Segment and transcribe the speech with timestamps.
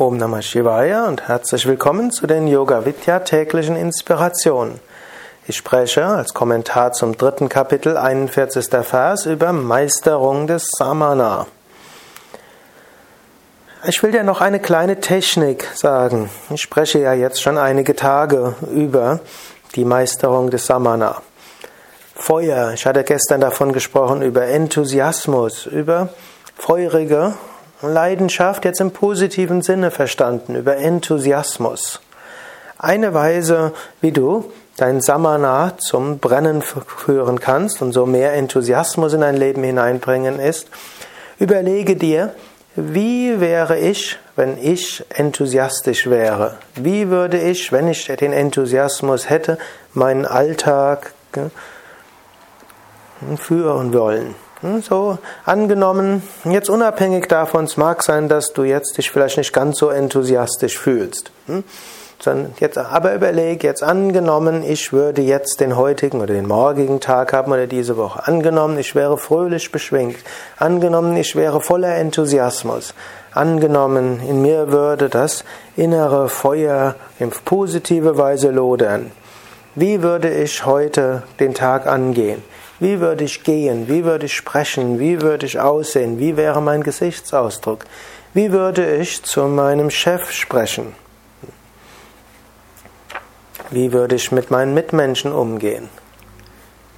[0.00, 4.80] Om Namah Shivaya und herzlich willkommen zu den Yoga Vidya täglichen Inspirationen.
[5.46, 8.68] Ich spreche als Kommentar zum dritten Kapitel 41.
[8.82, 11.48] Vers über Meisterung des Samana.
[13.86, 16.30] Ich will dir noch eine kleine Technik sagen.
[16.48, 19.20] Ich spreche ja jetzt schon einige Tage über
[19.74, 21.20] die Meisterung des Samana.
[22.14, 26.08] Feuer, ich hatte gestern davon gesprochen, über Enthusiasmus, über
[26.56, 27.34] feurige
[27.82, 32.00] Leidenschaft jetzt im positiven Sinne verstanden, über Enthusiasmus.
[32.78, 39.20] Eine Weise, wie du dein Samana zum Brennen führen kannst und so mehr Enthusiasmus in
[39.20, 40.68] dein Leben hineinbringen ist,
[41.38, 42.34] überlege dir,
[42.76, 46.56] wie wäre ich, wenn ich enthusiastisch wäre?
[46.76, 49.58] Wie würde ich, wenn ich den Enthusiasmus hätte,
[49.92, 51.12] meinen Alltag
[53.36, 54.34] führen wollen?
[54.62, 59.52] Hm, so, angenommen, jetzt unabhängig davon, es mag sein, dass du jetzt dich vielleicht nicht
[59.52, 61.30] ganz so enthusiastisch fühlst.
[61.46, 61.64] Hm?
[62.58, 67.50] Jetzt, aber überleg, jetzt angenommen, ich würde jetzt den heutigen oder den morgigen Tag haben
[67.50, 68.28] oder diese Woche.
[68.28, 70.18] Angenommen, ich wäre fröhlich beschwingt.
[70.58, 72.92] Angenommen, ich wäre voller Enthusiasmus.
[73.32, 75.44] Angenommen, in mir würde das
[75.76, 79.12] innere Feuer in positive Weise lodern.
[79.76, 82.42] Wie würde ich heute den Tag angehen?
[82.80, 83.88] Wie würde ich gehen?
[83.88, 84.98] Wie würde ich sprechen?
[84.98, 86.18] Wie würde ich aussehen?
[86.18, 87.84] Wie wäre mein Gesichtsausdruck?
[88.34, 90.94] Wie würde ich zu meinem Chef sprechen?
[93.70, 95.88] Wie würde ich mit meinen Mitmenschen umgehen?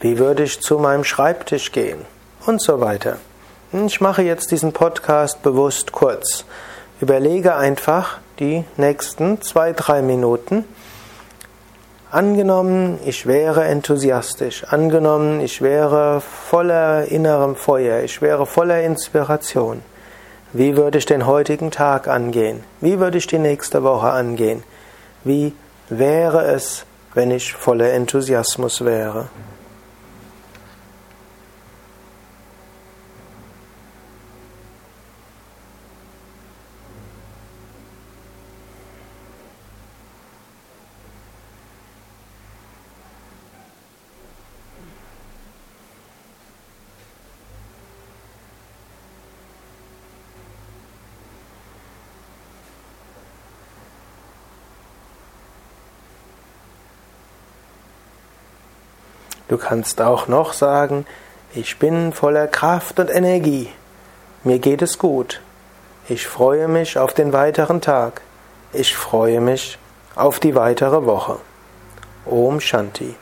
[0.00, 2.06] Wie würde ich zu meinem Schreibtisch gehen?
[2.46, 3.18] Und so weiter.
[3.86, 6.46] Ich mache jetzt diesen Podcast bewusst kurz.
[7.02, 10.64] Überlege einfach die nächsten zwei, drei Minuten,
[12.12, 19.80] Angenommen, ich wäre enthusiastisch, angenommen, ich wäre voller innerem Feuer, ich wäre voller Inspiration.
[20.52, 22.64] Wie würde ich den heutigen Tag angehen?
[22.82, 24.62] Wie würde ich die nächste Woche angehen?
[25.24, 25.54] Wie
[25.88, 29.30] wäre es, wenn ich voller Enthusiasmus wäre?
[59.52, 61.04] Du kannst auch noch sagen,
[61.54, 63.68] ich bin voller Kraft und Energie.
[64.44, 65.42] Mir geht es gut.
[66.08, 68.22] Ich freue mich auf den weiteren Tag.
[68.72, 69.76] Ich freue mich
[70.16, 71.36] auf die weitere Woche.
[72.24, 73.14] Om Shanti.